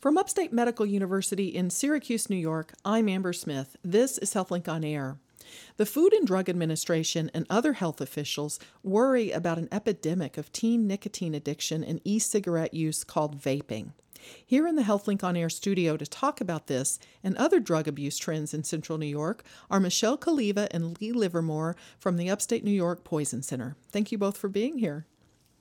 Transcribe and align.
From 0.00 0.16
Upstate 0.16 0.50
Medical 0.50 0.86
University 0.86 1.48
in 1.54 1.68
Syracuse, 1.68 2.30
New 2.30 2.36
York, 2.36 2.72
I'm 2.86 3.06
Amber 3.06 3.34
Smith. 3.34 3.76
This 3.84 4.16
is 4.16 4.32
HealthLink 4.32 4.66
on 4.66 4.82
Air. 4.82 5.18
The 5.76 5.84
Food 5.84 6.14
and 6.14 6.26
Drug 6.26 6.48
Administration 6.48 7.30
and 7.34 7.44
other 7.50 7.74
health 7.74 8.00
officials 8.00 8.58
worry 8.82 9.30
about 9.30 9.58
an 9.58 9.68
epidemic 9.70 10.38
of 10.38 10.50
teen 10.52 10.86
nicotine 10.86 11.34
addiction 11.34 11.84
and 11.84 12.00
e 12.02 12.18
cigarette 12.18 12.72
use 12.72 13.04
called 13.04 13.38
vaping. 13.38 13.92
Here 14.46 14.66
in 14.66 14.76
the 14.76 14.84
HealthLink 14.84 15.22
on 15.22 15.36
Air 15.36 15.50
studio 15.50 15.98
to 15.98 16.06
talk 16.06 16.40
about 16.40 16.66
this 16.66 16.98
and 17.22 17.36
other 17.36 17.60
drug 17.60 17.86
abuse 17.86 18.16
trends 18.16 18.54
in 18.54 18.64
Central 18.64 18.96
New 18.96 19.04
York 19.04 19.44
are 19.70 19.80
Michelle 19.80 20.16
Caliva 20.16 20.66
and 20.70 20.98
Lee 20.98 21.12
Livermore 21.12 21.76
from 21.98 22.16
the 22.16 22.30
Upstate 22.30 22.64
New 22.64 22.70
York 22.70 23.04
Poison 23.04 23.42
Center. 23.42 23.76
Thank 23.92 24.10
you 24.10 24.16
both 24.16 24.38
for 24.38 24.48
being 24.48 24.78
here. 24.78 25.04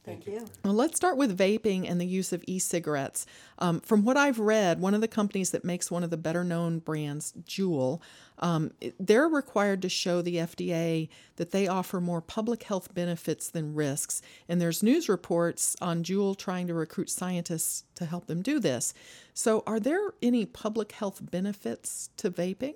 Thank 0.10 0.26
you. 0.26 0.46
Well, 0.66 0.74
let's 0.74 0.96
start 0.96 1.18
with 1.18 1.38
vaping 1.38 1.88
and 1.88 2.02
the 2.02 2.06
use 2.06 2.34
of 2.34 2.44
e 2.48 2.58
cigarettes. 2.58 3.28
Um, 3.60 3.80
from 3.80 4.04
what 4.04 4.18
I've 4.18 4.40
read, 4.40 4.82
one 4.82 4.96
of 4.96 5.02
the 5.02 5.08
companies 5.08 5.52
that 5.52 5.64
makes 5.64 5.92
one 5.92 6.04
of 6.04 6.10
the 6.10 6.18
better 6.18 6.44
known 6.44 6.80
brands, 6.80 7.34
Juul, 7.48 8.02
um, 8.40 8.72
they're 9.00 9.28
required 9.28 9.84
to 9.84 9.90
show 9.90 10.24
the 10.24 10.38
FDA 10.38 11.10
that 11.36 11.52
they 11.52 11.68
offer 11.68 12.02
more 12.02 12.22
public 12.22 12.64
health 12.64 12.92
benefits 12.94 13.50
than 13.52 13.76
risks. 13.76 14.22
And 14.48 14.60
there's 14.60 14.82
news 14.82 15.10
reports 15.10 15.76
on 15.80 16.04
Juul 16.04 16.36
trying 16.36 16.66
to 16.68 16.74
recruit 16.74 17.12
scientists 17.12 17.84
to 17.96 18.06
help 18.06 18.26
them 18.26 18.42
do 18.42 18.60
this. 18.60 18.96
So, 19.36 19.64
are 19.68 19.80
there 19.80 20.14
any 20.24 20.46
public 20.46 20.94
health 20.94 21.20
benefits 21.30 22.10
to 22.18 22.32
vaping? 22.32 22.76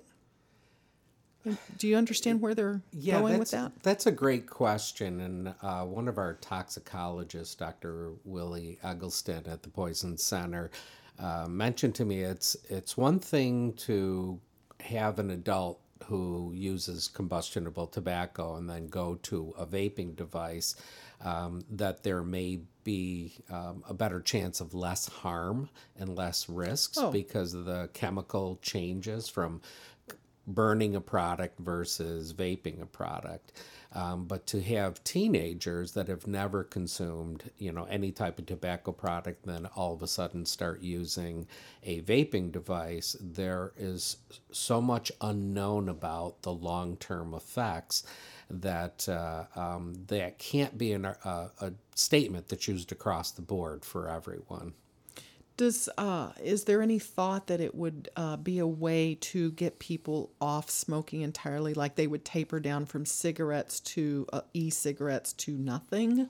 Do 1.78 1.88
you 1.88 1.96
understand 1.96 2.40
where 2.40 2.54
they're 2.54 2.80
yeah, 2.92 3.20
going 3.20 3.38
with 3.38 3.50
that? 3.50 3.72
That's 3.82 4.06
a 4.06 4.12
great 4.12 4.46
question. 4.48 5.20
And 5.20 5.54
uh, 5.62 5.84
one 5.84 6.08
of 6.08 6.18
our 6.18 6.34
toxicologists, 6.34 7.54
Dr. 7.54 8.12
Willie 8.24 8.78
Eggleston 8.82 9.44
at 9.46 9.62
the 9.62 9.68
Poison 9.68 10.16
Center, 10.16 10.70
uh, 11.18 11.46
mentioned 11.48 11.94
to 11.96 12.04
me 12.04 12.22
it's 12.22 12.56
it's 12.68 12.96
one 12.96 13.20
thing 13.20 13.72
to 13.74 14.40
have 14.80 15.18
an 15.18 15.30
adult 15.30 15.80
who 16.06 16.52
uses 16.54 17.08
combustible 17.08 17.86
tobacco 17.86 18.56
and 18.56 18.68
then 18.68 18.88
go 18.88 19.14
to 19.22 19.54
a 19.56 19.64
vaping 19.64 20.14
device, 20.14 20.74
um, 21.24 21.64
that 21.70 22.02
there 22.02 22.22
may 22.22 22.60
be 22.82 23.32
um, 23.50 23.82
a 23.88 23.94
better 23.94 24.20
chance 24.20 24.60
of 24.60 24.74
less 24.74 25.06
harm 25.08 25.70
and 25.98 26.14
less 26.14 26.48
risks 26.48 26.98
Oh. 26.98 27.10
because 27.10 27.54
of 27.54 27.64
the 27.64 27.88
chemical 27.94 28.58
changes 28.60 29.28
from 29.28 29.62
burning 30.46 30.94
a 30.94 31.00
product 31.00 31.58
versus 31.58 32.32
vaping 32.32 32.82
a 32.82 32.86
product. 32.86 33.52
Um, 33.92 34.24
but 34.24 34.46
to 34.48 34.60
have 34.60 35.04
teenagers 35.04 35.92
that 35.92 36.08
have 36.08 36.26
never 36.26 36.64
consumed, 36.64 37.50
you 37.58 37.70
know, 37.70 37.84
any 37.84 38.10
type 38.10 38.40
of 38.40 38.46
tobacco 38.46 38.90
product, 38.90 39.46
then 39.46 39.66
all 39.76 39.94
of 39.94 40.02
a 40.02 40.08
sudden 40.08 40.46
start 40.46 40.82
using 40.82 41.46
a 41.84 42.02
vaping 42.02 42.50
device, 42.50 43.16
there 43.20 43.72
is 43.76 44.16
so 44.50 44.80
much 44.80 45.12
unknown 45.20 45.88
about 45.88 46.42
the 46.42 46.52
long-term 46.52 47.34
effects 47.34 48.02
that 48.50 49.08
uh, 49.08 49.44
um, 49.54 49.94
that 50.08 50.38
can't 50.38 50.76
be 50.76 50.92
an, 50.92 51.04
a, 51.04 51.50
a 51.60 51.72
statement 51.94 52.48
that's 52.48 52.66
used 52.66 52.90
across 52.90 53.30
the 53.30 53.42
board 53.42 53.84
for 53.84 54.08
everyone. 54.08 54.74
Does 55.56 55.88
uh, 55.96 56.32
is 56.42 56.64
there 56.64 56.82
any 56.82 56.98
thought 56.98 57.46
that 57.46 57.60
it 57.60 57.74
would 57.74 58.08
uh, 58.16 58.36
be 58.36 58.58
a 58.58 58.66
way 58.66 59.16
to 59.20 59.52
get 59.52 59.78
people 59.78 60.32
off 60.40 60.68
smoking 60.68 61.20
entirely, 61.20 61.74
like 61.74 61.94
they 61.94 62.08
would 62.08 62.24
taper 62.24 62.58
down 62.58 62.86
from 62.86 63.06
cigarettes 63.06 63.78
to 63.80 64.26
uh, 64.32 64.40
e-cigarettes 64.52 65.32
to 65.34 65.52
nothing? 65.52 66.28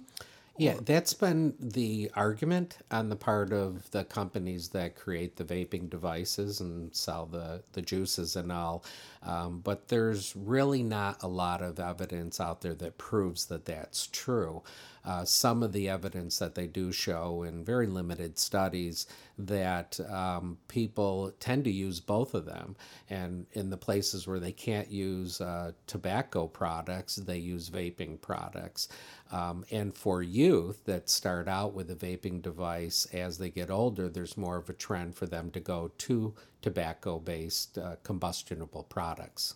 Yeah, 0.56 0.76
that's 0.84 1.14
been 1.14 1.54
the 1.58 2.12
argument 2.14 2.78
on 2.90 3.08
the 3.08 3.16
part 3.16 3.52
of 3.52 3.90
the 3.90 4.04
companies 4.04 4.68
that 4.68 4.94
create 4.94 5.34
the 5.34 5.44
vaping 5.44 5.90
devices 5.90 6.60
and 6.60 6.94
sell 6.94 7.26
the, 7.26 7.62
the 7.72 7.82
juices 7.82 8.36
and 8.36 8.52
all. 8.52 8.84
Um, 9.24 9.60
but 9.64 9.88
there's 9.88 10.36
really 10.36 10.84
not 10.84 11.24
a 11.24 11.26
lot 11.26 11.60
of 11.60 11.80
evidence 11.80 12.40
out 12.40 12.60
there 12.60 12.74
that 12.74 12.98
proves 12.98 13.46
that 13.46 13.64
that's 13.64 14.06
true. 14.06 14.62
Uh, 15.04 15.24
some 15.24 15.62
of 15.62 15.72
the 15.72 15.88
evidence 15.88 16.38
that 16.38 16.54
they 16.54 16.66
do 16.66 16.90
show 16.90 17.42
in 17.42 17.64
very 17.64 17.86
limited 17.86 18.38
studies 18.38 19.06
that 19.36 19.98
um, 20.10 20.56
people 20.68 21.32
tend 21.40 21.64
to 21.64 21.70
use 21.70 22.00
both 22.00 22.34
of 22.34 22.46
them. 22.46 22.76
And 23.10 23.46
in 23.52 23.70
the 23.70 23.76
places 23.76 24.26
where 24.26 24.40
they 24.40 24.52
can't 24.52 24.90
use 24.90 25.40
uh, 25.40 25.72
tobacco 25.86 26.46
products, 26.46 27.16
they 27.16 27.38
use 27.38 27.70
vaping 27.70 28.20
products. 28.20 28.88
Um, 29.30 29.64
and 29.70 29.94
for 29.94 30.22
youth 30.22 30.84
that 30.84 31.08
start 31.10 31.48
out 31.48 31.74
with 31.74 31.90
a 31.90 31.96
vaping 31.96 32.40
device, 32.40 33.06
as 33.12 33.38
they 33.38 33.50
get 33.50 33.70
older, 33.70 34.08
there's 34.08 34.36
more 34.36 34.56
of 34.56 34.70
a 34.70 34.74
trend 34.74 35.16
for 35.16 35.26
them 35.26 35.50
to 35.50 35.60
go 35.60 35.90
to 35.98 36.34
tobacco 36.62 37.18
based 37.18 37.76
uh, 37.76 37.96
combustible 38.02 38.84
products. 38.84 39.54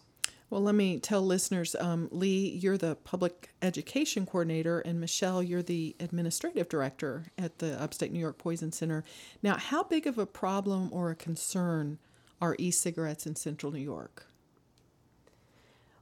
Well, 0.51 0.63
let 0.63 0.75
me 0.75 0.99
tell 0.99 1.21
listeners, 1.21 1.77
um, 1.79 2.09
Lee, 2.11 2.49
you're 2.49 2.79
the 2.79 2.97
public 2.97 3.51
education 3.61 4.25
coordinator, 4.25 4.81
and 4.81 4.99
Michelle, 4.99 5.43
you're 5.43 5.63
the 5.63 5.95
administrative 6.01 6.71
director 6.71 7.27
at 7.37 7.59
the 7.59 7.81
Upstate 7.81 8.13
New 8.13 8.19
York 8.19 8.39
Poison 8.39 8.73
Center. 8.73 9.05
Now, 9.43 9.59
how 9.59 9.83
big 9.83 10.07
of 10.07 10.17
a 10.17 10.25
problem 10.25 10.89
or 10.91 11.11
a 11.11 11.15
concern 11.15 11.99
are 12.41 12.57
e-cigarettes 12.59 13.27
in 13.27 13.37
Central 13.37 13.73
New 13.73 13.81
York? 13.81 14.27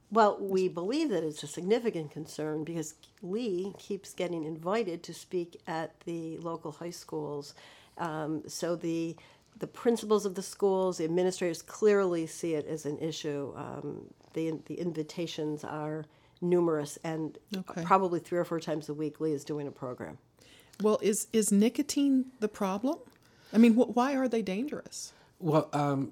Well, 0.09 0.37
we 0.39 0.69
believe 0.69 1.09
that 1.09 1.25
it's 1.25 1.43
a 1.43 1.47
significant 1.47 2.11
concern 2.11 2.63
because 2.63 2.93
Lee 3.21 3.73
keeps 3.77 4.13
getting 4.13 4.45
invited 4.45 5.03
to 5.03 5.13
speak 5.13 5.59
at 5.67 5.99
the 6.01 6.37
local 6.37 6.71
high 6.71 6.91
schools. 6.91 7.53
Um, 7.97 8.43
so 8.47 8.75
the 8.75 9.17
the 9.59 9.67
principals 9.67 10.25
of 10.25 10.35
the 10.35 10.41
schools, 10.43 10.99
the 10.99 11.03
administrators 11.03 11.63
clearly 11.63 12.27
see 12.27 12.53
it 12.53 12.67
as 12.67 12.85
an 12.85 12.99
issue. 12.99 13.51
Um, 13.55 14.05
the 14.37 14.59
the 14.67 14.75
invitations 14.75 15.63
are 15.63 16.05
numerous, 16.41 16.97
and 17.03 17.37
Okay. 17.57 17.83
probably 17.83 18.19
three 18.19 18.37
or 18.37 18.45
four 18.45 18.59
times 18.59 18.87
a 18.87 18.93
week, 18.93 19.19
Lee 19.19 19.31
is 19.33 19.43
doing 19.43 19.67
a 19.67 19.71
program. 19.71 20.19
Well, 20.81 20.99
is 21.01 21.27
is 21.33 21.51
nicotine 21.51 22.25
the 22.39 22.47
problem? 22.47 22.99
I 23.51 23.57
mean, 23.57 23.73
wh- 23.73 23.95
why 23.97 24.15
are 24.15 24.27
they 24.27 24.43
dangerous? 24.43 25.13
Well, 25.39 25.69
um, 25.73 26.11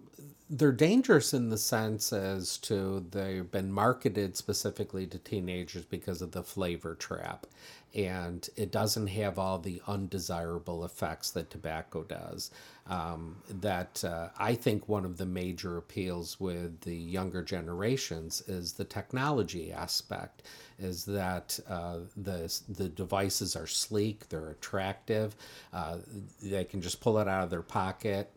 they're 0.50 0.72
dangerous 0.72 1.34
in 1.34 1.50
the 1.50 1.58
sense 1.58 2.14
as 2.14 2.58
to 2.58 3.06
they've 3.12 3.50
been 3.50 3.72
marketed 3.72 4.38
specifically 4.38 5.08
to 5.08 5.18
teenagers 5.18 5.86
because 5.86 6.22
of 6.22 6.32
the 6.32 6.44
flavor 6.44 6.94
trap. 6.96 7.48
And 7.96 8.48
it 8.58 8.72
doesn't 8.72 9.08
have 9.08 9.40
all 9.40 9.58
the 9.58 9.82
undesirable 9.88 10.84
effects 10.84 11.32
that 11.32 11.50
tobacco 11.50 12.04
does. 12.04 12.52
Um, 12.88 13.38
that 13.50 14.04
uh, 14.04 14.30
I 14.38 14.54
think 14.54 14.88
one 14.88 15.06
of 15.06 15.18
the 15.18 15.26
major 15.26 15.78
appeals 15.78 16.40
with 16.40 16.82
the 16.82 16.96
younger 16.96 17.42
generations 17.42 18.42
is 18.48 18.74
the 18.74 18.84
technology 18.84 19.72
aspect. 19.72 20.44
Is 20.78 21.06
that 21.06 21.58
uh, 21.70 22.00
the 22.18 22.54
the 22.68 22.90
devices 22.90 23.56
are 23.56 23.66
sleek, 23.66 24.28
they're 24.28 24.50
attractive, 24.50 25.38
uh, 25.72 26.00
they 26.44 26.66
can 26.66 26.82
just 26.82 27.00
pull 27.00 27.18
it 27.18 27.30
out 27.30 27.46
of 27.46 27.50
their 27.50 27.62
pocket, 27.62 28.30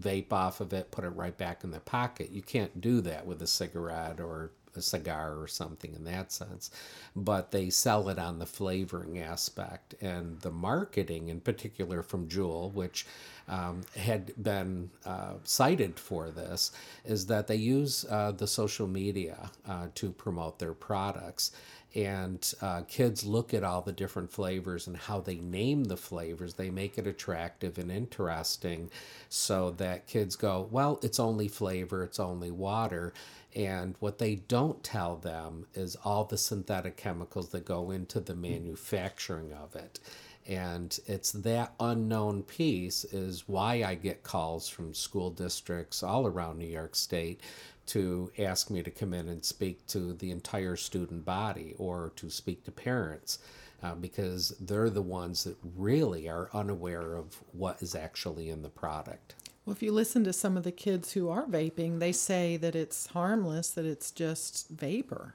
vape 0.00 0.32
off 0.32 0.60
of 0.60 0.72
it, 0.72 0.90
put 0.90 1.04
it 1.04 1.10
right 1.10 1.36
back 1.36 1.64
in 1.64 1.70
the 1.70 1.80
pocket. 1.80 2.30
You 2.30 2.42
can't 2.42 2.80
do 2.80 3.00
that 3.02 3.26
with 3.26 3.40
a 3.42 3.46
cigarette 3.46 4.20
or 4.20 4.50
a 4.76 4.82
cigar 4.82 5.38
or 5.38 5.46
something 5.46 5.94
in 5.94 6.04
that 6.04 6.32
sense. 6.32 6.70
But 7.14 7.50
they 7.50 7.70
sell 7.70 8.08
it 8.08 8.18
on 8.18 8.38
the 8.38 8.46
flavoring 8.46 9.18
aspect 9.18 9.94
and 10.00 10.40
the 10.40 10.50
marketing, 10.50 11.28
in 11.28 11.40
particular 11.40 12.02
from 12.02 12.28
Juul, 12.28 12.72
which 12.72 13.06
um, 13.48 13.82
had 13.96 14.32
been 14.42 14.90
uh, 15.04 15.34
cited 15.44 15.98
for 15.98 16.30
this, 16.30 16.72
is 17.04 17.26
that 17.26 17.46
they 17.46 17.56
use 17.56 18.04
uh, 18.10 18.32
the 18.32 18.46
social 18.46 18.86
media 18.86 19.50
uh, 19.68 19.88
to 19.94 20.10
promote 20.10 20.58
their 20.58 20.74
products 20.74 21.52
and 21.94 22.54
uh, 22.60 22.82
kids 22.82 23.24
look 23.24 23.54
at 23.54 23.62
all 23.62 23.80
the 23.80 23.92
different 23.92 24.32
flavors 24.32 24.86
and 24.86 24.96
how 24.96 25.20
they 25.20 25.36
name 25.36 25.84
the 25.84 25.96
flavors. 25.96 26.54
They 26.54 26.70
make 26.70 26.98
it 26.98 27.06
attractive 27.06 27.78
and 27.78 27.90
interesting 27.90 28.90
so 29.28 29.70
that 29.72 30.06
kids 30.06 30.36
go 30.36 30.68
well 30.70 30.98
it's 31.02 31.20
only 31.20 31.48
flavor 31.48 32.02
it's 32.02 32.20
only 32.20 32.50
water. 32.50 33.12
And 33.54 33.94
what 34.00 34.18
they 34.18 34.34
don't 34.34 34.82
tell 34.82 35.16
them 35.16 35.66
is 35.74 35.96
all 36.04 36.24
the 36.24 36.36
synthetic 36.36 36.96
chemicals 36.96 37.50
that 37.50 37.64
go 37.64 37.92
into 37.92 38.18
the 38.18 38.34
manufacturing 38.34 39.52
of 39.52 39.76
it. 39.76 40.00
And 40.46 40.98
it's 41.06 41.32
that 41.32 41.72
unknown 41.80 42.42
piece 42.42 43.04
is 43.04 43.44
why 43.46 43.82
I 43.82 43.94
get 43.94 44.24
calls 44.24 44.68
from 44.68 44.92
school 44.92 45.30
districts 45.30 46.02
all 46.02 46.26
around 46.26 46.58
New 46.58 46.66
York 46.66 46.94
State 46.96 47.40
to 47.86 48.30
ask 48.38 48.70
me 48.70 48.82
to 48.82 48.90
come 48.90 49.12
in 49.14 49.28
and 49.28 49.44
speak 49.44 49.86
to 49.88 50.12
the 50.12 50.30
entire 50.30 50.76
student 50.76 51.24
body 51.24 51.74
or 51.78 52.12
to 52.16 52.30
speak 52.30 52.64
to 52.64 52.70
parents 52.70 53.38
uh, 53.82 53.94
because 53.94 54.50
they're 54.60 54.90
the 54.90 55.02
ones 55.02 55.44
that 55.44 55.56
really 55.76 56.28
are 56.28 56.48
unaware 56.54 57.14
of 57.16 57.42
what 57.52 57.82
is 57.82 57.94
actually 57.94 58.48
in 58.48 58.62
the 58.62 58.68
product. 58.68 59.34
Well, 59.66 59.74
if 59.74 59.82
you 59.82 59.92
listen 59.92 60.24
to 60.24 60.32
some 60.32 60.56
of 60.56 60.64
the 60.64 60.72
kids 60.72 61.12
who 61.12 61.28
are 61.30 61.44
vaping, 61.46 61.98
they 61.98 62.12
say 62.12 62.56
that 62.58 62.74
it's 62.76 63.06
harmless, 63.08 63.70
that 63.70 63.84
it's 63.86 64.10
just 64.10 64.68
vapor. 64.68 65.34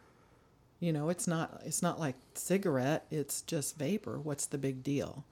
You 0.80 0.94
know, 0.94 1.10
it's 1.10 1.28
not 1.28 1.62
it's 1.66 1.82
not 1.82 2.00
like 2.00 2.16
cigarette, 2.36 3.06
it's 3.12 3.42
just 3.42 3.78
vapor. 3.78 4.20
What's 4.20 4.46
the 4.46 4.58
big 4.58 4.84
deal? 4.84 5.26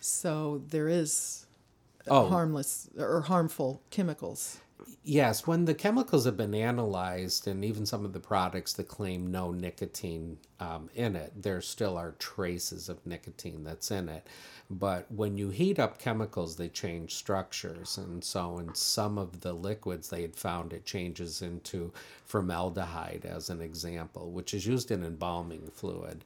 So 0.00 0.62
there 0.68 0.88
is 0.88 1.44
Oh. 2.10 2.28
harmless 2.30 2.88
or 2.98 3.20
harmful 3.22 3.82
chemicals. 3.90 4.58
Yes, 5.02 5.46
when 5.46 5.64
the 5.64 5.74
chemicals 5.74 6.24
have 6.24 6.36
been 6.36 6.54
analyzed, 6.54 7.46
and 7.46 7.64
even 7.64 7.86
some 7.86 8.04
of 8.04 8.12
the 8.12 8.20
products 8.20 8.72
that 8.74 8.88
claim 8.88 9.30
no 9.30 9.50
nicotine 9.52 10.38
um, 10.60 10.88
in 10.94 11.16
it, 11.16 11.32
there 11.40 11.60
still 11.60 11.96
are 11.96 12.14
traces 12.18 12.88
of 12.88 13.04
nicotine 13.06 13.64
that's 13.64 13.90
in 13.90 14.08
it. 14.08 14.26
But 14.70 15.10
when 15.10 15.38
you 15.38 15.48
heat 15.48 15.78
up 15.78 15.98
chemicals, 15.98 16.56
they 16.56 16.68
change 16.68 17.14
structures. 17.14 17.96
And 17.96 18.22
so, 18.22 18.58
in 18.58 18.74
some 18.74 19.16
of 19.16 19.40
the 19.40 19.54
liquids, 19.54 20.10
they 20.10 20.20
had 20.20 20.36
found 20.36 20.74
it 20.74 20.84
changes 20.84 21.40
into 21.40 21.90
formaldehyde, 22.26 23.24
as 23.24 23.48
an 23.48 23.62
example, 23.62 24.30
which 24.30 24.52
is 24.52 24.66
used 24.66 24.90
in 24.90 25.02
embalming 25.02 25.70
fluid, 25.72 26.22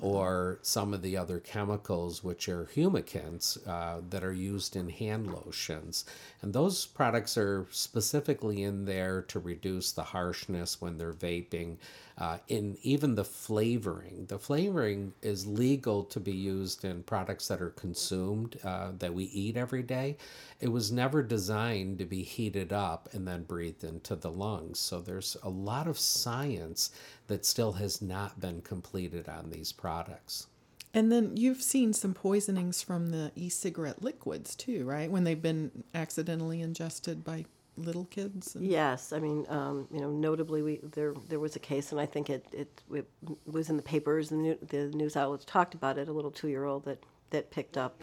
or 0.00 0.58
some 0.62 0.92
of 0.92 1.02
the 1.02 1.16
other 1.16 1.38
chemicals, 1.38 2.24
which 2.24 2.48
are 2.48 2.64
humectants 2.74 3.64
uh, 3.68 4.00
that 4.10 4.24
are 4.24 4.32
used 4.32 4.74
in 4.74 4.88
hand 4.88 5.32
lotions. 5.32 6.04
And 6.42 6.52
those 6.52 6.86
products 6.86 7.38
are 7.38 7.68
specifically 7.70 8.64
in 8.64 8.86
there 8.86 9.22
to 9.22 9.38
reduce 9.38 9.92
the 9.92 10.02
harshness 10.02 10.80
when 10.80 10.98
they're 10.98 11.12
vaping. 11.12 11.76
Uh, 12.16 12.38
in 12.46 12.78
even 12.82 13.16
the 13.16 13.24
flavoring, 13.24 14.26
the 14.28 14.38
flavoring 14.38 15.12
is 15.20 15.48
legal 15.48 16.04
to 16.04 16.20
be 16.20 16.32
used 16.32 16.84
in 16.84 17.02
products 17.02 17.48
that 17.48 17.60
are 17.60 17.70
consumed 17.70 18.56
uh, 18.62 18.92
that 18.98 19.12
we 19.12 19.24
eat 19.24 19.56
every 19.56 19.82
day. 19.82 20.16
It 20.60 20.68
was 20.68 20.92
never 20.92 21.24
designed 21.24 21.98
to 21.98 22.04
be 22.04 22.22
heated 22.22 22.72
up 22.72 23.08
and 23.12 23.26
then 23.26 23.42
breathed 23.42 23.82
into 23.82 24.14
the 24.14 24.30
lungs. 24.30 24.78
So 24.78 25.00
there's 25.00 25.36
a 25.42 25.48
lot 25.48 25.88
of 25.88 25.98
science 25.98 26.90
that 27.26 27.44
still 27.44 27.72
has 27.72 28.00
not 28.00 28.38
been 28.40 28.62
completed 28.62 29.28
on 29.28 29.50
these 29.50 29.72
products. 29.72 30.46
And 30.94 31.10
then 31.10 31.36
you've 31.36 31.62
seen 31.62 31.92
some 31.92 32.14
poisonings 32.14 32.80
from 32.80 33.08
the 33.08 33.32
e-cigarette 33.34 34.02
liquids 34.04 34.54
too, 34.54 34.84
right? 34.84 35.10
When 35.10 35.24
they've 35.24 35.42
been 35.42 35.82
accidentally 35.92 36.60
ingested 36.60 37.24
by 37.24 37.46
little 37.76 38.04
kids. 38.06 38.56
Yes, 38.58 39.12
I 39.12 39.18
mean, 39.18 39.46
um, 39.48 39.88
you 39.90 40.00
know, 40.00 40.10
notably, 40.10 40.62
we 40.62 40.80
there 40.82 41.14
there 41.28 41.40
was 41.40 41.56
a 41.56 41.58
case, 41.60 41.92
and 41.92 42.00
I 42.00 42.06
think 42.06 42.30
it 42.30 42.46
it, 42.52 42.82
it 42.92 43.08
was 43.46 43.70
in 43.70 43.76
the 43.76 43.82
papers, 43.82 44.30
and 44.30 44.44
the, 44.44 44.58
the 44.66 44.96
news 44.96 45.16
outlets 45.16 45.44
talked 45.44 45.74
about 45.74 45.98
it. 45.98 46.08
A 46.08 46.12
little 46.12 46.30
two 46.30 46.48
year 46.48 46.64
old 46.64 46.84
that 46.84 47.02
that 47.30 47.50
picked 47.50 47.76
up 47.76 48.02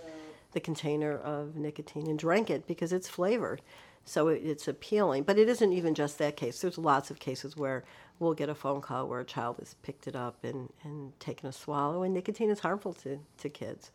the 0.54 0.60
container 0.60 1.18
of 1.18 1.56
nicotine 1.56 2.08
and 2.08 2.20
drank 2.20 2.50
it 2.50 2.68
because 2.68 2.92
it's 2.92 3.08
flavored, 3.08 3.62
so 4.04 4.28
it, 4.28 4.42
it's 4.44 4.68
appealing. 4.68 5.24
But 5.24 5.38
it 5.38 5.48
isn't 5.48 5.72
even 5.74 5.96
just 5.96 6.18
that 6.18 6.36
case. 6.36 6.60
There's 6.62 6.78
lots 6.78 7.10
of 7.10 7.20
cases 7.20 7.56
where 7.56 7.84
we'll 8.20 8.34
get 8.34 8.50
a 8.50 8.56
phone 8.56 8.82
call 8.82 9.08
where 9.08 9.22
a 9.22 9.26
child 9.26 9.58
has 9.60 9.76
picked 9.76 10.08
it 10.08 10.16
up 10.16 10.44
and 10.44 10.70
and 10.84 11.18
taken 11.20 11.48
a 11.48 11.54
swallow, 11.54 12.04
and 12.04 12.14
nicotine 12.14 12.50
is 12.50 12.60
harmful 12.60 12.94
to 12.96 13.20
to 13.38 13.50
kids. 13.50 13.92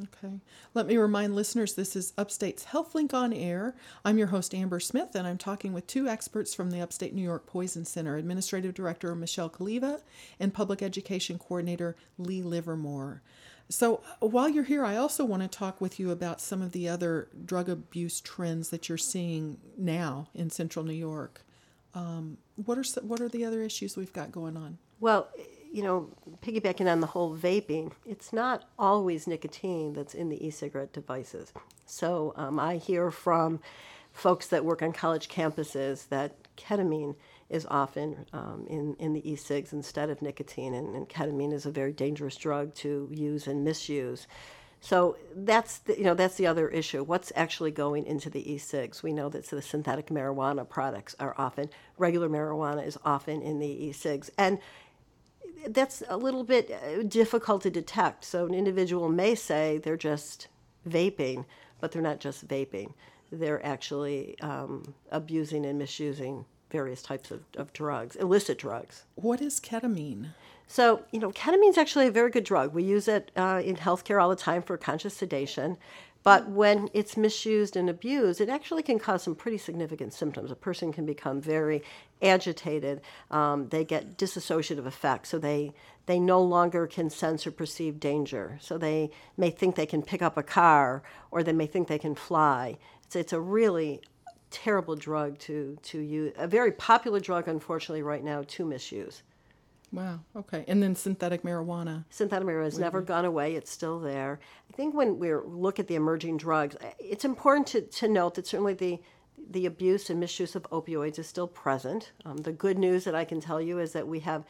Okay. 0.00 0.40
Let 0.72 0.86
me 0.86 0.96
remind 0.96 1.34
listeners 1.34 1.74
this 1.74 1.94
is 1.94 2.14
Upstate's 2.16 2.66
HealthLink 2.66 3.12
on 3.12 3.32
Air. 3.32 3.74
I'm 4.04 4.16
your 4.16 4.28
host, 4.28 4.54
Amber 4.54 4.80
Smith, 4.80 5.14
and 5.14 5.26
I'm 5.26 5.36
talking 5.36 5.74
with 5.74 5.86
two 5.86 6.08
experts 6.08 6.54
from 6.54 6.70
the 6.70 6.80
Upstate 6.80 7.14
New 7.14 7.22
York 7.22 7.46
Poison 7.46 7.84
Center 7.84 8.16
Administrative 8.16 8.72
Director 8.72 9.14
Michelle 9.14 9.50
Caliva 9.50 10.00
and 10.40 10.54
Public 10.54 10.82
Education 10.82 11.38
Coordinator 11.38 11.94
Lee 12.16 12.40
Livermore. 12.40 13.20
So, 13.68 14.02
uh, 14.22 14.26
while 14.26 14.48
you're 14.48 14.64
here, 14.64 14.84
I 14.84 14.96
also 14.96 15.24
want 15.26 15.42
to 15.42 15.48
talk 15.48 15.80
with 15.80 16.00
you 16.00 16.10
about 16.10 16.40
some 16.40 16.62
of 16.62 16.72
the 16.72 16.88
other 16.88 17.28
drug 17.44 17.68
abuse 17.68 18.20
trends 18.20 18.70
that 18.70 18.88
you're 18.88 18.98
seeing 18.98 19.58
now 19.76 20.28
in 20.34 20.48
central 20.48 20.84
New 20.86 20.92
York. 20.92 21.42
Um, 21.94 22.38
what, 22.56 22.78
are, 22.78 22.84
what 23.02 23.20
are 23.20 23.28
the 23.28 23.44
other 23.44 23.60
issues 23.60 23.96
we've 23.96 24.12
got 24.12 24.32
going 24.32 24.56
on? 24.56 24.78
Well, 25.00 25.28
you 25.72 25.82
know, 25.82 26.08
piggybacking 26.42 26.90
on 26.90 27.00
the 27.00 27.06
whole 27.06 27.36
vaping, 27.36 27.92
it's 28.06 28.32
not 28.32 28.64
always 28.78 29.26
nicotine 29.26 29.94
that's 29.94 30.14
in 30.14 30.28
the 30.28 30.46
e 30.46 30.50
cigarette 30.50 30.92
devices. 30.92 31.52
So 31.86 32.34
um, 32.36 32.60
I 32.60 32.76
hear 32.76 33.10
from 33.10 33.60
folks 34.12 34.46
that 34.48 34.64
work 34.64 34.82
on 34.82 34.92
college 34.92 35.28
campuses 35.28 36.08
that 36.08 36.36
ketamine 36.56 37.16
is 37.48 37.66
often 37.70 38.26
um, 38.32 38.66
in, 38.68 38.94
in 38.98 39.14
the 39.14 39.30
e 39.30 39.36
cigs 39.36 39.72
instead 39.72 40.10
of 40.10 40.20
nicotine, 40.20 40.74
and, 40.74 40.94
and 40.94 41.08
ketamine 41.08 41.52
is 41.52 41.66
a 41.66 41.70
very 41.70 41.92
dangerous 41.92 42.36
drug 42.36 42.74
to 42.74 43.08
use 43.10 43.46
and 43.46 43.64
misuse. 43.64 44.26
So 44.80 45.16
that's 45.36 45.78
the, 45.78 45.96
you 45.96 46.02
know 46.02 46.14
that's 46.14 46.34
the 46.34 46.48
other 46.48 46.68
issue. 46.68 47.04
What's 47.04 47.32
actually 47.36 47.70
going 47.70 48.04
into 48.04 48.28
the 48.28 48.52
e-cigs? 48.52 49.00
We 49.00 49.12
know 49.12 49.28
that 49.28 49.46
the 49.46 49.62
synthetic 49.62 50.08
marijuana 50.08 50.68
products 50.68 51.14
are 51.20 51.36
often 51.38 51.70
regular 51.98 52.28
marijuana 52.28 52.84
is 52.84 52.98
often 53.04 53.42
in 53.42 53.60
the 53.60 53.68
e-cigs, 53.86 54.28
and 54.36 54.58
that's 55.68 56.02
a 56.08 56.16
little 56.16 56.44
bit 56.44 56.70
uh, 56.70 57.02
difficult 57.02 57.62
to 57.62 57.70
detect. 57.70 58.24
So 58.24 58.46
an 58.46 58.54
individual 58.54 59.08
may 59.08 59.34
say 59.34 59.78
they're 59.78 59.96
just 59.96 60.48
vaping, 60.88 61.44
but 61.80 61.92
they're 61.92 62.02
not 62.02 62.20
just 62.20 62.46
vaping. 62.46 62.92
They're 63.30 63.64
actually 63.64 64.38
um, 64.40 64.94
abusing 65.10 65.64
and 65.64 65.78
misusing 65.78 66.44
various 66.70 67.02
types 67.02 67.30
of, 67.30 67.40
of 67.56 67.72
drugs, 67.72 68.16
illicit 68.16 68.58
drugs. 68.58 69.04
What 69.14 69.40
is 69.40 69.60
ketamine? 69.60 70.30
So, 70.66 71.02
you 71.12 71.20
know, 71.20 71.30
ketamine 71.30 71.68
is 71.68 71.78
actually 71.78 72.06
a 72.06 72.10
very 72.10 72.30
good 72.30 72.44
drug. 72.44 72.72
We 72.72 72.82
use 72.82 73.08
it 73.08 73.30
uh, 73.36 73.60
in 73.62 73.76
healthcare 73.76 74.22
all 74.22 74.30
the 74.30 74.36
time 74.36 74.62
for 74.62 74.76
conscious 74.78 75.14
sedation. 75.14 75.76
But 76.22 76.48
when 76.48 76.88
it's 76.92 77.16
misused 77.16 77.76
and 77.76 77.90
abused, 77.90 78.40
it 78.40 78.48
actually 78.48 78.82
can 78.82 78.98
cause 78.98 79.24
some 79.24 79.34
pretty 79.34 79.58
significant 79.58 80.12
symptoms. 80.12 80.50
A 80.50 80.56
person 80.56 80.92
can 80.92 81.04
become 81.04 81.40
very 81.40 81.82
agitated. 82.20 83.00
Um, 83.30 83.68
they 83.68 83.84
get 83.84 84.16
dissociative 84.16 84.86
effects, 84.86 85.30
so 85.30 85.38
they 85.38 85.72
they 86.06 86.18
no 86.18 86.40
longer 86.42 86.86
can 86.86 87.10
sense 87.10 87.46
or 87.46 87.52
perceive 87.52 88.00
danger. 88.00 88.58
So 88.60 88.78
they 88.78 89.10
may 89.36 89.50
think 89.50 89.74
they 89.74 89.86
can 89.86 90.02
pick 90.02 90.22
up 90.22 90.36
a 90.36 90.42
car, 90.42 91.02
or 91.30 91.42
they 91.42 91.52
may 91.52 91.66
think 91.66 91.88
they 91.88 91.98
can 91.98 92.14
fly. 92.14 92.78
It's 93.04 93.16
it's 93.16 93.32
a 93.32 93.40
really 93.40 94.00
terrible 94.50 94.94
drug 94.94 95.38
to 95.40 95.76
to 95.82 95.98
use. 95.98 96.32
A 96.36 96.46
very 96.46 96.72
popular 96.72 97.18
drug, 97.18 97.48
unfortunately, 97.48 98.02
right 98.02 98.22
now 98.22 98.44
to 98.46 98.64
misuse. 98.64 99.22
Wow. 99.92 100.20
Okay. 100.34 100.64
And 100.66 100.82
then 100.82 100.96
synthetic 100.96 101.42
marijuana. 101.42 102.04
Synthetic 102.08 102.48
marijuana 102.48 102.64
has 102.64 102.78
never 102.78 103.02
gone 103.02 103.26
away. 103.26 103.54
It's 103.54 103.70
still 103.70 104.00
there. 104.00 104.40
I 104.70 104.76
think 104.76 104.94
when 104.94 105.18
we 105.18 105.34
look 105.34 105.78
at 105.78 105.86
the 105.86 105.96
emerging 105.96 106.38
drugs, 106.38 106.76
it's 106.98 107.24
important 107.26 107.66
to, 107.68 107.82
to 107.82 108.08
note 108.08 108.34
that 108.34 108.46
certainly 108.46 108.74
the 108.74 109.00
the 109.50 109.66
abuse 109.66 110.08
and 110.08 110.20
misuse 110.20 110.54
of 110.54 110.62
opioids 110.70 111.18
is 111.18 111.26
still 111.26 111.48
present. 111.48 112.12
Um, 112.24 112.38
the 112.38 112.52
good 112.52 112.78
news 112.78 113.04
that 113.04 113.14
I 113.14 113.24
can 113.24 113.40
tell 113.40 113.60
you 113.60 113.80
is 113.80 113.92
that 113.92 114.06
we 114.06 114.20
have 114.20 114.44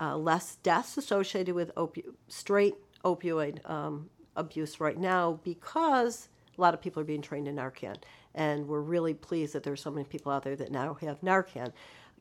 uh, 0.00 0.16
less 0.16 0.56
deaths 0.56 0.96
associated 0.96 1.54
with 1.54 1.72
opi- 1.76 2.04
straight 2.26 2.74
opioid 3.04 3.68
um, 3.70 4.10
abuse 4.34 4.80
right 4.80 4.98
now 4.98 5.38
because 5.44 6.28
a 6.56 6.60
lot 6.60 6.74
of 6.74 6.80
people 6.80 7.00
are 7.00 7.06
being 7.06 7.22
trained 7.22 7.46
in 7.46 7.56
Narcan. 7.56 7.96
And 8.34 8.66
we're 8.66 8.80
really 8.80 9.14
pleased 9.14 9.52
that 9.54 9.62
there's 9.62 9.80
so 9.80 9.90
many 9.90 10.04
people 10.04 10.30
out 10.32 10.42
there 10.42 10.56
that 10.56 10.70
now 10.70 10.94
have 10.94 11.20
Narcan 11.20 11.72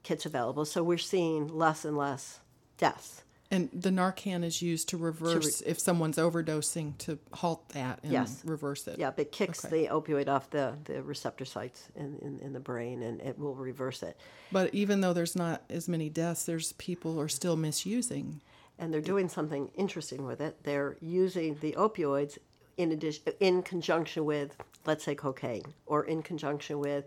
kits 0.03 0.25
available. 0.25 0.65
So 0.65 0.83
we're 0.83 0.97
seeing 0.97 1.47
less 1.47 1.85
and 1.85 1.97
less 1.97 2.39
deaths. 2.77 3.23
And 3.49 3.69
the 3.71 3.91
Narcan 3.91 4.43
is 4.43 4.61
used 4.61 4.89
to 4.89 4.97
reverse 4.97 5.61
if 5.61 5.79
someone's 5.79 6.17
overdosing 6.17 6.97
to 6.99 7.17
halt 7.31 7.69
that 7.69 7.99
and 8.03 8.11
Yes. 8.11 8.41
reverse 8.43 8.85
it. 8.87 8.99
Yeah, 8.99 9.11
it 9.15 9.31
kicks 9.31 9.63
Okay. 9.63 9.83
the 9.83 9.89
opioid 9.89 10.27
off 10.27 10.49
the, 10.49 10.73
the 10.83 11.01
receptor 11.01 11.45
sites 11.45 11.87
in, 11.95 12.17
in, 12.21 12.39
in 12.41 12.51
the 12.53 12.59
brain 12.59 13.01
and 13.03 13.21
it 13.21 13.39
will 13.39 13.55
reverse 13.55 14.03
it. 14.03 14.17
But 14.51 14.73
even 14.75 14.99
though 14.99 15.13
there's 15.13 15.35
not 15.35 15.63
as 15.69 15.87
many 15.87 16.09
deaths, 16.09 16.45
there's 16.45 16.73
people 16.73 17.21
are 17.21 17.29
still 17.29 17.55
misusing. 17.55 18.41
And 18.77 18.93
they're 18.93 18.99
doing 18.99 19.29
something 19.29 19.71
interesting 19.75 20.25
with 20.25 20.41
it. 20.41 20.63
They're 20.63 20.97
using 20.99 21.55
the 21.61 21.71
opioids 21.73 22.37
in 22.75 22.91
addition, 22.91 23.23
in 23.39 23.63
conjunction 23.63 24.25
with, 24.25 24.55
let's 24.85 25.03
say, 25.05 25.15
cocaine, 25.15 25.73
or 25.85 26.03
in 26.03 26.21
conjunction 26.21 26.79
with 26.79 27.05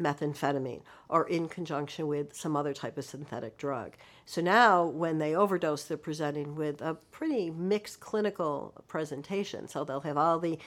methamphetamine, 0.00 0.82
or 1.08 1.28
in 1.28 1.48
conjunction 1.48 2.06
with 2.06 2.34
some 2.34 2.56
other 2.56 2.72
type 2.72 2.96
of 2.98 3.04
synthetic 3.04 3.58
drug. 3.58 3.92
So 4.26 4.40
now, 4.40 4.84
when 4.84 5.18
they 5.18 5.34
overdose, 5.34 5.84
they're 5.84 5.96
presenting 5.96 6.54
with 6.54 6.80
a 6.80 6.94
pretty 7.10 7.50
mixed 7.50 8.00
clinical 8.00 8.72
presentation. 8.88 9.68
So 9.68 9.84
they'll 9.84 10.00
have 10.00 10.16
all 10.16 10.38
the 10.38 10.58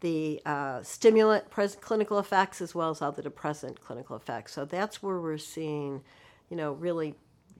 the 0.00 0.40
uh, 0.46 0.82
stimulant 0.82 1.50
pres- 1.50 1.76
clinical 1.76 2.18
effects 2.18 2.60
as 2.62 2.74
well 2.74 2.90
as 2.90 3.02
all 3.02 3.12
the 3.12 3.22
depressant 3.22 3.80
clinical 3.82 4.16
effects. 4.16 4.52
So 4.54 4.64
that's 4.64 5.02
where 5.02 5.20
we're 5.20 5.36
seeing, 5.36 6.00
you 6.48 6.56
know, 6.56 6.72
really 6.72 7.14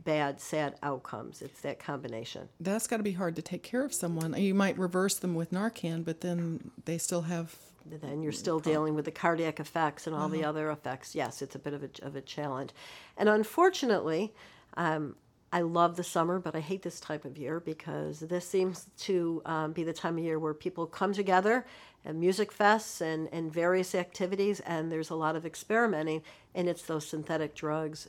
bad, 0.04 0.40
sad 0.40 0.74
outcomes. 0.82 1.42
It's 1.42 1.60
that 1.60 1.78
combination. 1.78 2.48
That's 2.58 2.86
got 2.86 2.96
to 2.96 3.02
be 3.02 3.12
hard 3.12 3.36
to 3.36 3.42
take 3.42 3.62
care 3.62 3.84
of 3.84 3.92
someone. 3.92 4.34
You 4.34 4.54
might 4.54 4.78
reverse 4.78 5.16
them 5.16 5.34
with 5.34 5.50
Narcan, 5.50 6.04
but 6.04 6.22
then 6.22 6.70
they 6.84 6.98
still 6.98 7.22
have. 7.22 7.54
Then 7.86 8.22
you're 8.22 8.32
still 8.32 8.60
dealing 8.60 8.94
with 8.94 9.04
the 9.04 9.10
cardiac 9.10 9.60
effects 9.60 10.06
and 10.06 10.14
all 10.14 10.28
the 10.28 10.44
other 10.44 10.70
effects. 10.70 11.14
Yes, 11.14 11.42
it's 11.42 11.54
a 11.54 11.58
bit 11.58 11.74
of 11.74 11.82
a, 11.82 11.90
of 12.02 12.16
a 12.16 12.20
challenge. 12.20 12.70
And 13.16 13.28
unfortunately, 13.28 14.32
um, 14.76 15.16
I 15.52 15.62
love 15.62 15.96
the 15.96 16.04
summer, 16.04 16.38
but 16.38 16.54
I 16.54 16.60
hate 16.60 16.82
this 16.82 17.00
type 17.00 17.24
of 17.24 17.36
year 17.36 17.58
because 17.58 18.20
this 18.20 18.48
seems 18.48 18.86
to 18.98 19.42
um, 19.44 19.72
be 19.72 19.82
the 19.82 19.92
time 19.92 20.16
of 20.16 20.24
year 20.24 20.38
where 20.38 20.54
people 20.54 20.86
come 20.86 21.12
together 21.12 21.66
and 22.04 22.20
music 22.20 22.56
fests 22.56 23.00
and, 23.00 23.28
and 23.32 23.52
various 23.52 23.94
activities, 23.94 24.60
and 24.60 24.90
there's 24.90 25.10
a 25.10 25.14
lot 25.14 25.36
of 25.36 25.44
experimenting, 25.44 26.22
and 26.54 26.68
it's 26.68 26.82
those 26.82 27.06
synthetic 27.06 27.54
drugs 27.54 28.08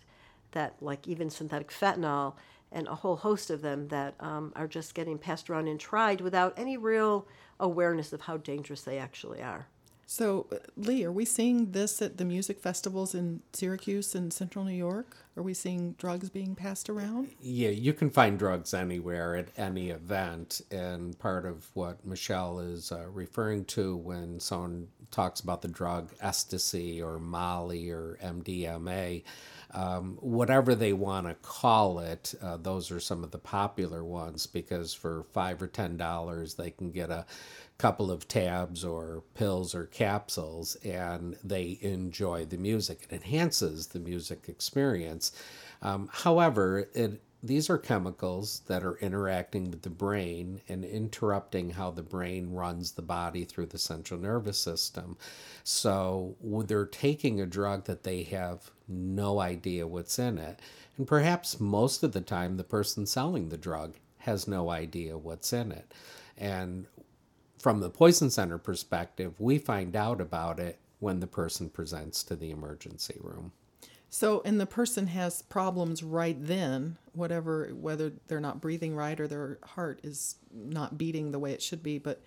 that, 0.52 0.76
like 0.82 1.08
even 1.08 1.30
synthetic 1.30 1.72
fentanyl 1.72 2.34
and 2.72 2.88
a 2.88 2.96
whole 2.96 3.18
host 3.18 3.50
of 3.50 3.62
them, 3.62 3.88
that 3.90 4.16
um, 4.20 4.54
are 4.56 4.68
just 4.68 4.94
getting 4.94 5.18
passed 5.18 5.50
around 5.50 5.68
and 5.68 5.80
tried 5.80 6.22
without 6.22 6.54
any 6.58 6.78
real 6.78 7.28
awareness 7.60 8.14
of 8.14 8.22
how 8.22 8.38
dangerous 8.38 8.82
they 8.82 8.98
actually 8.98 9.42
are. 9.42 9.68
So, 10.12 10.48
uh, 10.52 10.58
Lee, 10.76 11.06
are 11.06 11.12
we 11.12 11.24
seeing 11.24 11.72
this 11.72 12.02
at 12.02 12.18
the 12.18 12.26
music 12.26 12.60
festivals 12.60 13.16
in 13.16 13.44
Syracuse 13.54 14.14
and 14.14 14.34
Central 14.34 14.66
New 14.66 14.74
York? 14.74 15.16
Are 15.38 15.44
we 15.44 15.54
seeing 15.54 15.94
drugs 15.94 16.30
being 16.30 16.54
passed 16.54 16.90
around? 16.90 17.30
Yeah, 17.40 17.70
you 17.70 17.94
can 17.94 18.10
find 18.10 18.38
drugs 18.38 18.74
anywhere 18.74 19.38
at 19.38 19.48
any 19.56 19.90
event. 19.90 20.60
And 20.70 21.18
part 21.18 21.46
of 21.46 21.70
what 21.76 22.06
Michelle 22.06 22.60
is 22.60 22.92
uh, 22.92 23.06
referring 23.08 23.64
to 23.66 23.96
when 23.96 24.42
someone 24.42 24.90
talks 25.12 25.40
about 25.40 25.62
the 25.62 25.70
drug 25.70 26.12
ecstasy 26.20 27.02
or 27.02 27.18
Molly 27.18 27.90
or 27.90 28.18
MDMA, 28.22 29.24
um, 29.74 30.18
whatever 30.22 30.76
they 30.76 30.94
want 30.94 31.28
to 31.28 31.36
call 31.36 32.00
it, 32.00 32.34
uh, 32.42 32.58
those 32.58 32.92
are 32.92 33.00
some 33.00 33.24
of 33.24 33.32
the 33.32 33.38
popular 33.38 34.04
ones 34.04 34.46
because 34.46 34.94
for 34.94 35.26
five 35.32 35.62
or 35.62 35.68
ten 35.68 35.98
dollars 35.98 36.56
they 36.56 36.72
can 36.72 36.92
get 36.92 37.10
a 37.10 37.26
couple 37.78 38.12
of 38.12 38.28
tabs 38.28 38.84
or 38.86 39.24
pills 39.34 39.74
or 39.74 39.86
capsules 39.88 40.76
and 40.84 41.36
they 41.44 41.80
enjoy 41.82 42.46
the 42.46 42.58
music. 42.58 43.08
It 43.10 43.16
enhances 43.16 43.88
the 43.88 44.00
music 44.00 44.46
experience. 44.48 45.32
Um, 45.82 46.10
however, 46.12 46.88
it 46.94 47.22
these 47.44 47.70
are 47.70 47.78
chemicals 47.78 48.62
that 48.68 48.84
are 48.84 48.98
interacting 48.98 49.72
with 49.72 49.82
the 49.82 49.90
brain 49.90 50.62
and 50.70 50.86
interrupting 50.86 51.72
how 51.72 51.90
the 51.90 52.04
brain 52.04 52.54
runs 52.54 52.92
the 52.92 53.02
body 53.02 53.46
through 53.46 53.66
the 53.66 53.80
central 53.80 54.20
nervous 54.20 54.60
system. 54.60 55.18
So 55.64 56.36
they're 56.42 56.86
taking 56.86 57.42
a 57.42 57.48
drug 57.48 57.86
that 57.86 58.04
they 58.04 58.24
have 58.24 58.70
no 58.88 59.40
idea 59.40 59.88
what's 59.88 60.20
in 60.20 60.38
it. 60.38 60.60
And 60.98 61.08
perhaps 61.08 61.60
most 61.60 62.04
of 62.04 62.12
the 62.12 62.22
time, 62.22 62.58
the 62.58 62.64
person 62.64 63.08
selling 63.08 63.50
the 63.50 63.58
drug 63.58 63.96
has 64.20 64.48
no 64.48 64.70
idea 64.70 65.18
what's 65.18 65.52
in 65.52 65.72
it. 65.72 65.92
And 66.38 66.86
from 67.58 67.80
the 67.80 67.90
Poison 67.90 68.30
Center 68.30 68.60
perspective, 68.60 69.40
we 69.40 69.58
find 69.58 69.96
out 69.96 70.22
about 70.22 70.60
it 70.60 70.78
when 71.00 71.20
the 71.20 71.28
person 71.28 71.70
presents 71.70 72.24
to 72.24 72.36
the 72.36 72.52
emergency 72.52 73.18
room. 73.20 73.52
So, 74.14 74.42
and 74.44 74.60
the 74.60 74.66
person 74.66 75.08
has 75.08 75.42
problems 75.42 76.04
right 76.04 76.36
then, 76.38 76.98
whatever, 77.14 77.70
whether 77.74 78.12
they're 78.28 78.42
not 78.42 78.60
breathing 78.60 78.94
right 78.94 79.18
or 79.18 79.26
their 79.26 79.58
heart 79.64 80.02
is 80.04 80.36
not 80.54 80.98
beating 80.98 81.32
the 81.32 81.40
way 81.40 81.54
it 81.54 81.62
should 81.62 81.82
be. 81.82 81.98
But 81.98 82.22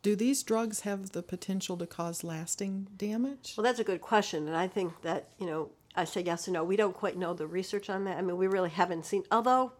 do 0.00 0.16
these 0.16 0.42
drugs 0.42 0.80
have 0.80 1.10
the 1.10 1.22
potential 1.22 1.76
to 1.76 1.86
cause 1.86 2.24
lasting 2.24 2.88
damage? 2.96 3.52
Well, 3.54 3.64
that's 3.64 3.78
a 3.78 3.84
good 3.84 4.00
question. 4.00 4.48
And 4.48 4.56
I 4.56 4.66
think 4.66 5.02
that, 5.02 5.28
you 5.38 5.44
know, 5.44 5.68
I 5.94 6.04
say 6.04 6.22
yes 6.22 6.48
or 6.48 6.52
no. 6.52 6.64
We 6.64 6.76
don't 6.76 6.96
quite 6.96 7.18
know 7.18 7.34
the 7.34 7.46
research 7.46 7.90
on 7.90 8.04
that. 8.04 8.16
I 8.16 8.22
mean, 8.22 8.38
we 8.38 8.46
really 8.46 8.70
haven't 8.70 9.04
seen, 9.04 9.24
although 9.30 9.72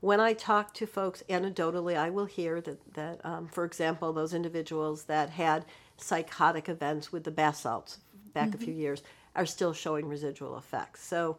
when 0.00 0.18
I 0.18 0.32
talk 0.32 0.74
to 0.74 0.88
folks 0.88 1.22
anecdotally, 1.28 1.96
I 1.96 2.10
will 2.10 2.24
hear 2.24 2.60
that, 2.62 2.94
that 2.94 3.24
um, 3.24 3.46
for 3.46 3.64
example, 3.64 4.12
those 4.12 4.34
individuals 4.34 5.04
that 5.04 5.30
had 5.30 5.66
psychotic 5.98 6.68
events 6.68 7.12
with 7.12 7.22
the 7.22 7.30
bath 7.30 7.58
salts 7.58 7.98
back 8.34 8.48
mm-hmm. 8.48 8.60
a 8.60 8.64
few 8.64 8.74
years 8.74 9.04
are 9.34 9.46
still 9.46 9.72
showing 9.72 10.08
residual 10.08 10.56
effects. 10.56 11.02
So, 11.04 11.38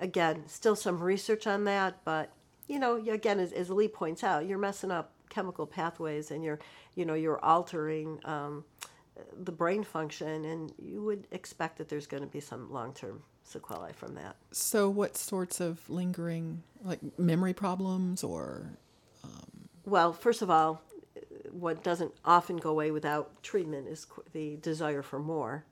again, 0.00 0.44
still 0.46 0.76
some 0.76 1.02
research 1.02 1.46
on 1.46 1.64
that, 1.64 1.98
but 2.04 2.32
you 2.68 2.78
know, 2.78 2.96
again, 2.96 3.40
as, 3.40 3.52
as 3.52 3.68
Lee 3.68 3.88
points 3.88 4.22
out, 4.22 4.46
you're 4.46 4.58
messing 4.58 4.92
up 4.92 5.12
chemical 5.28 5.66
pathways 5.66 6.30
and 6.30 6.44
you're, 6.44 6.60
you 6.94 7.04
know, 7.04 7.14
you're 7.14 7.44
altering 7.44 8.20
um, 8.24 8.64
the 9.42 9.52
brain 9.52 9.82
function, 9.84 10.44
and 10.44 10.72
you 10.78 11.02
would 11.02 11.26
expect 11.30 11.78
that 11.78 11.88
there's 11.88 12.06
going 12.06 12.22
to 12.22 12.28
be 12.28 12.40
some 12.40 12.72
long-term 12.72 13.22
sequelae 13.44 13.92
from 13.92 14.14
that. 14.14 14.36
So, 14.52 14.88
what 14.88 15.16
sorts 15.16 15.60
of 15.60 15.88
lingering, 15.90 16.62
like 16.82 17.00
memory 17.18 17.52
problems, 17.52 18.22
or? 18.22 18.70
Um... 19.24 19.68
Well, 19.84 20.12
first 20.12 20.42
of 20.42 20.50
all, 20.50 20.82
what 21.50 21.82
doesn't 21.82 22.12
often 22.24 22.56
go 22.56 22.70
away 22.70 22.90
without 22.90 23.42
treatment 23.42 23.88
is 23.88 24.06
the 24.32 24.56
desire 24.56 25.02
for 25.02 25.18
more. 25.18 25.64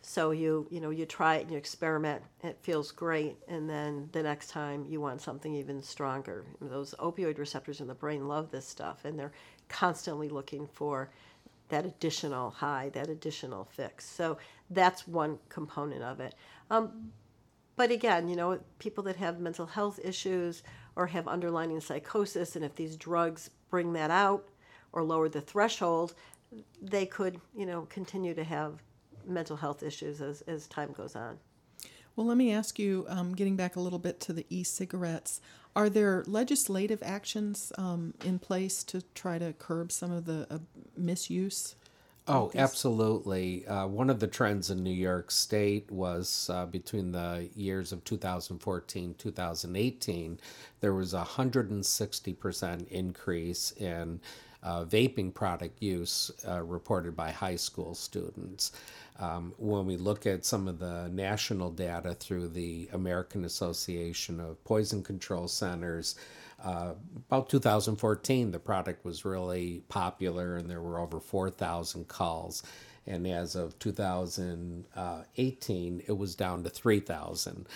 So 0.00 0.32
you 0.32 0.66
you 0.70 0.80
know 0.80 0.90
you 0.90 1.06
try 1.06 1.36
it 1.36 1.42
and 1.42 1.50
you 1.52 1.56
experiment. 1.56 2.22
It 2.42 2.58
feels 2.62 2.90
great, 2.90 3.36
and 3.48 3.68
then 3.68 4.08
the 4.12 4.22
next 4.22 4.50
time 4.50 4.84
you 4.88 5.00
want 5.00 5.20
something 5.20 5.54
even 5.54 5.82
stronger. 5.82 6.44
Those 6.60 6.94
opioid 6.98 7.38
receptors 7.38 7.80
in 7.80 7.86
the 7.86 7.94
brain 7.94 8.26
love 8.26 8.50
this 8.50 8.66
stuff, 8.66 9.04
and 9.04 9.18
they're 9.18 9.32
constantly 9.68 10.28
looking 10.28 10.66
for 10.66 11.10
that 11.68 11.86
additional 11.86 12.50
high, 12.50 12.90
that 12.90 13.08
additional 13.08 13.64
fix. 13.64 14.04
So 14.04 14.36
that's 14.70 15.08
one 15.08 15.38
component 15.48 16.02
of 16.02 16.20
it. 16.20 16.34
Um, 16.70 17.12
but 17.76 17.90
again, 17.90 18.28
you 18.28 18.36
know, 18.36 18.60
people 18.78 19.04
that 19.04 19.16
have 19.16 19.40
mental 19.40 19.66
health 19.66 19.98
issues 20.04 20.62
or 20.96 21.06
have 21.06 21.26
underlying 21.26 21.80
psychosis, 21.80 22.56
and 22.56 22.64
if 22.64 22.74
these 22.74 22.96
drugs 22.96 23.50
bring 23.70 23.94
that 23.94 24.10
out 24.10 24.48
or 24.92 25.02
lower 25.02 25.28
the 25.28 25.40
threshold, 25.40 26.14
they 26.82 27.06
could, 27.06 27.40
you 27.56 27.64
know, 27.64 27.86
continue 27.88 28.34
to 28.34 28.44
have 28.44 28.82
mental 29.26 29.56
health 29.56 29.82
issues 29.82 30.20
as, 30.20 30.42
as 30.42 30.66
time 30.66 30.92
goes 30.92 31.16
on. 31.16 31.38
Well, 32.14 32.26
let 32.26 32.36
me 32.36 32.52
ask 32.52 32.78
you, 32.78 33.06
um, 33.08 33.34
getting 33.34 33.56
back 33.56 33.76
a 33.76 33.80
little 33.80 33.98
bit 33.98 34.20
to 34.20 34.32
the 34.32 34.44
e 34.50 34.64
cigarettes, 34.64 35.40
are 35.74 35.88
there 35.88 36.24
legislative 36.26 37.02
actions 37.02 37.72
um, 37.78 38.12
in 38.24 38.38
place 38.38 38.84
to 38.84 39.02
try 39.14 39.38
to 39.38 39.54
curb 39.54 39.90
some 39.90 40.12
of 40.12 40.26
the 40.26 40.46
uh, 40.50 40.58
misuse? 40.96 41.74
Oh, 42.28 42.52
absolutely. 42.54 43.66
Uh, 43.66 43.86
one 43.86 44.08
of 44.08 44.20
the 44.20 44.28
trends 44.28 44.70
in 44.70 44.84
New 44.84 44.90
York 44.90 45.32
State 45.32 45.90
was 45.90 46.48
uh, 46.52 46.66
between 46.66 47.10
the 47.10 47.48
years 47.56 47.90
of 47.90 48.04
2014 48.04 49.14
2018, 49.18 50.38
there 50.80 50.94
was 50.94 51.14
a 51.14 51.22
160% 51.22 52.88
increase 52.88 53.72
in 53.72 54.20
uh, 54.62 54.84
vaping 54.84 55.34
product 55.34 55.82
use 55.82 56.30
uh, 56.46 56.62
reported 56.62 57.16
by 57.16 57.32
high 57.32 57.56
school 57.56 57.94
students. 57.94 58.70
Um, 59.18 59.54
when 59.58 59.86
we 59.86 59.96
look 59.96 60.26
at 60.26 60.44
some 60.44 60.66
of 60.66 60.78
the 60.78 61.08
national 61.12 61.70
data 61.70 62.14
through 62.14 62.48
the 62.48 62.88
American 62.92 63.44
Association 63.44 64.40
of 64.40 64.62
Poison 64.64 65.02
Control 65.02 65.48
Centers, 65.48 66.16
uh, 66.64 66.94
about 67.28 67.48
2014, 67.48 68.52
the 68.52 68.58
product 68.58 69.04
was 69.04 69.24
really 69.24 69.82
popular 69.88 70.56
and 70.56 70.70
there 70.70 70.80
were 70.80 70.98
over 70.98 71.20
4,000 71.20 72.08
calls. 72.08 72.62
And 73.06 73.26
as 73.26 73.56
of 73.56 73.78
2018, 73.78 76.02
it 76.06 76.16
was 76.16 76.34
down 76.34 76.62
to 76.62 76.70
3,000. 76.70 77.66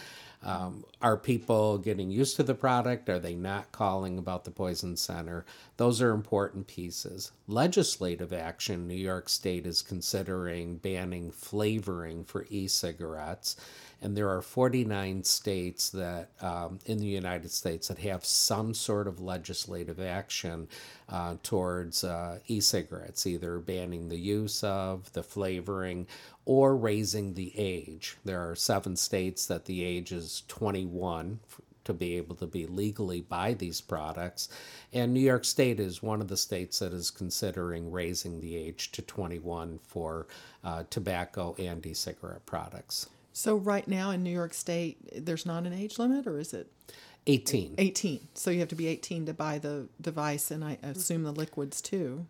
Um, 0.42 0.84
are 1.02 1.16
people 1.16 1.78
getting 1.78 2.10
used 2.10 2.36
to 2.36 2.44
the 2.44 2.54
product? 2.54 3.08
Are 3.08 3.18
they 3.18 3.34
not 3.34 3.72
calling 3.72 4.18
about 4.18 4.44
the 4.44 4.52
poison 4.52 4.96
center? 4.96 5.44
Those 5.76 6.00
are 6.00 6.12
important 6.12 6.68
pieces. 6.68 7.32
Legislative 7.48 8.32
action 8.32 8.86
New 8.86 8.94
York 8.94 9.28
State 9.28 9.66
is 9.66 9.82
considering 9.82 10.76
banning 10.76 11.32
flavoring 11.32 12.24
for 12.24 12.46
e 12.48 12.68
cigarettes. 12.68 13.56
And 14.06 14.16
there 14.16 14.30
are 14.30 14.40
49 14.40 15.24
states 15.24 15.90
that 15.90 16.30
um, 16.40 16.78
in 16.86 16.98
the 16.98 17.08
United 17.08 17.50
States 17.50 17.88
that 17.88 17.98
have 17.98 18.24
some 18.24 18.72
sort 18.72 19.08
of 19.08 19.18
legislative 19.18 19.98
action 19.98 20.68
uh, 21.08 21.38
towards 21.42 22.04
uh, 22.04 22.38
e 22.46 22.60
cigarettes, 22.60 23.26
either 23.26 23.58
banning 23.58 24.08
the 24.08 24.16
use 24.16 24.62
of, 24.62 25.12
the 25.12 25.24
flavoring, 25.24 26.06
or 26.44 26.76
raising 26.76 27.34
the 27.34 27.52
age. 27.58 28.16
There 28.24 28.48
are 28.48 28.54
seven 28.54 28.94
states 28.94 29.44
that 29.46 29.64
the 29.64 29.82
age 29.82 30.12
is 30.12 30.44
21 30.46 31.40
to 31.82 31.92
be 31.92 32.16
able 32.16 32.36
to 32.36 32.46
be 32.46 32.64
legally 32.64 33.22
buy 33.22 33.54
these 33.54 33.80
products. 33.80 34.48
And 34.92 35.12
New 35.12 35.18
York 35.18 35.44
State 35.44 35.80
is 35.80 36.00
one 36.00 36.20
of 36.20 36.28
the 36.28 36.36
states 36.36 36.78
that 36.78 36.92
is 36.92 37.10
considering 37.10 37.90
raising 37.90 38.40
the 38.40 38.54
age 38.54 38.92
to 38.92 39.02
21 39.02 39.80
for 39.82 40.28
uh, 40.62 40.84
tobacco 40.90 41.56
and 41.58 41.84
e 41.84 41.92
cigarette 41.92 42.46
products. 42.46 43.08
So, 43.36 43.56
right 43.56 43.86
now 43.86 44.12
in 44.12 44.22
New 44.22 44.30
York 44.30 44.54
State, 44.54 45.26
there's 45.26 45.44
not 45.44 45.66
an 45.66 45.74
age 45.74 45.98
limit, 45.98 46.26
or 46.26 46.38
is 46.38 46.54
it? 46.54 46.72
18. 47.26 47.74
18. 47.76 48.28
So, 48.32 48.50
you 48.50 48.60
have 48.60 48.68
to 48.70 48.74
be 48.74 48.86
18 48.86 49.26
to 49.26 49.34
buy 49.34 49.58
the 49.58 49.88
device, 50.00 50.50
and 50.50 50.64
I 50.64 50.78
assume 50.82 51.22
the 51.22 51.32
liquids 51.32 51.82
too. 51.82 52.24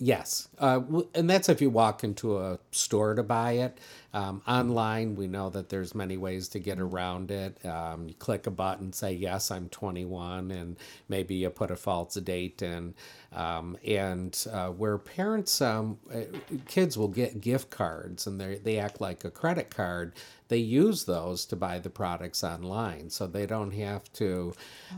Yes, 0.00 0.48
uh, 0.60 0.80
and 1.12 1.28
that's 1.28 1.48
if 1.48 1.60
you 1.60 1.70
walk 1.70 2.04
into 2.04 2.38
a 2.38 2.60
store 2.70 3.14
to 3.14 3.24
buy 3.24 3.52
it. 3.52 3.78
Um, 4.14 4.42
online, 4.46 5.16
we 5.16 5.26
know 5.26 5.50
that 5.50 5.70
there's 5.70 5.92
many 5.92 6.16
ways 6.16 6.48
to 6.50 6.60
get 6.60 6.78
around 6.78 7.32
it. 7.32 7.64
Um, 7.66 8.08
you 8.08 8.14
click 8.14 8.46
a 8.46 8.50
button, 8.52 8.92
say 8.92 9.12
yes, 9.12 9.50
I'm 9.50 9.68
21, 9.68 10.52
and 10.52 10.76
maybe 11.08 11.34
you 11.34 11.50
put 11.50 11.72
a 11.72 11.76
false 11.76 12.14
date 12.14 12.62
in. 12.62 12.94
Um, 13.32 13.76
and 13.84 14.46
uh, 14.52 14.68
where 14.68 14.98
parents, 14.98 15.60
um, 15.60 15.98
uh, 16.14 16.20
kids 16.68 16.96
will 16.96 17.08
get 17.08 17.40
gift 17.40 17.70
cards, 17.70 18.28
and 18.28 18.40
they 18.40 18.58
they 18.58 18.78
act 18.78 19.00
like 19.00 19.24
a 19.24 19.30
credit 19.30 19.68
card. 19.68 20.12
They 20.48 20.58
use 20.58 21.04
those 21.04 21.44
to 21.46 21.56
buy 21.56 21.78
the 21.78 21.90
products 21.90 22.42
online, 22.42 23.10
so 23.10 23.26
they 23.26 23.46
don't 23.46 23.72
have 23.72 24.10
to, 24.14 24.54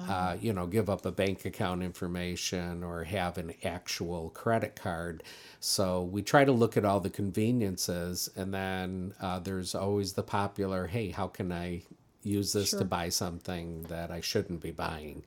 uh, 0.09 0.37
you 0.41 0.53
know, 0.53 0.67
give 0.67 0.89
up 0.89 1.05
a 1.05 1.11
bank 1.11 1.45
account 1.45 1.83
information 1.83 2.85
or 2.85 3.05
have 3.05 3.37
an 3.37 3.55
actual 3.65 4.31
credit 4.31 4.77
card. 4.77 5.25
So 5.59 6.03
we 6.03 6.23
try 6.23 6.45
to 6.45 6.53
look 6.53 6.77
at 6.77 6.85
all 6.85 7.01
the 7.01 7.11
conveniences, 7.11 8.31
and 8.37 8.55
then 8.55 9.15
uh, 9.21 9.41
there's 9.41 9.75
always 9.75 10.13
the 10.13 10.23
popular, 10.23 10.87
hey, 10.87 11.11
how 11.11 11.27
can 11.27 11.51
I 11.51 11.83
use 12.23 12.53
this 12.53 12.71
sure. 12.71 12.79
to 12.79 12.85
buy 12.85 13.09
something 13.09 13.83
that 13.85 14.11
I 14.11 14.21
shouldn't 14.21 14.61
be 14.63 14.71
buying? 14.71 15.25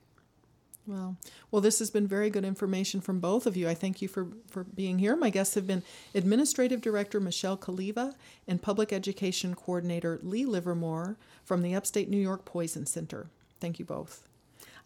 Well, 0.86 1.16
well, 1.50 1.62
this 1.62 1.78
has 1.78 1.90
been 1.90 2.06
very 2.06 2.28
good 2.28 2.44
information 2.44 3.00
from 3.00 3.18
both 3.18 3.46
of 3.46 3.56
you. 3.56 3.68
I 3.68 3.74
thank 3.74 4.02
you 4.02 4.08
for, 4.08 4.28
for 4.50 4.64
being 4.64 4.98
here. 4.98 5.16
My 5.16 5.30
guests 5.30 5.54
have 5.54 5.66
been 5.66 5.82
Administrative 6.14 6.82
Director 6.82 7.20
Michelle 7.20 7.56
Caliva 7.56 8.14
and 8.46 8.60
Public 8.60 8.92
Education 8.92 9.54
Coordinator 9.54 10.20
Lee 10.22 10.44
Livermore 10.44 11.16
from 11.42 11.62
the 11.62 11.74
Upstate 11.74 12.10
New 12.10 12.18
York 12.18 12.44
Poison 12.44 12.84
Center. 12.84 13.28
Thank 13.60 13.78
you 13.78 13.86
both. 13.86 14.28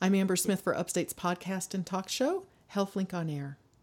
I'm 0.01 0.15
Amber 0.15 0.37
Smith 0.37 0.61
for 0.61 0.77
Upstate's 0.77 1.13
podcast 1.13 1.75
and 1.75 1.85
talk 1.85 2.09
show, 2.09 2.45
HealthLink 2.73 3.13
on 3.13 3.29
Air. 3.29 3.59